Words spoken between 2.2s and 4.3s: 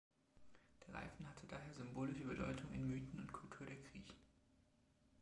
Bedeutung in Mythen und Kultur der Griechen.